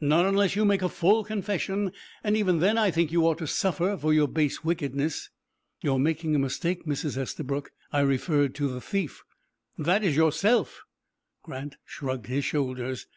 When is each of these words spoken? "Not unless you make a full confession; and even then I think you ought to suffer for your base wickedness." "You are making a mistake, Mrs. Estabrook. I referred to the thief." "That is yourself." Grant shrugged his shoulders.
"Not 0.00 0.24
unless 0.24 0.54
you 0.54 0.64
make 0.64 0.82
a 0.82 0.88
full 0.88 1.24
confession; 1.24 1.90
and 2.22 2.36
even 2.36 2.60
then 2.60 2.78
I 2.78 2.92
think 2.92 3.10
you 3.10 3.26
ought 3.26 3.38
to 3.38 3.48
suffer 3.48 3.96
for 3.96 4.12
your 4.14 4.28
base 4.28 4.62
wickedness." 4.62 5.30
"You 5.82 5.94
are 5.94 5.98
making 5.98 6.32
a 6.32 6.38
mistake, 6.38 6.86
Mrs. 6.86 7.16
Estabrook. 7.16 7.72
I 7.92 7.98
referred 8.02 8.54
to 8.54 8.68
the 8.68 8.80
thief." 8.80 9.24
"That 9.76 10.04
is 10.04 10.14
yourself." 10.14 10.84
Grant 11.42 11.74
shrugged 11.86 12.26
his 12.26 12.44
shoulders. 12.44 13.08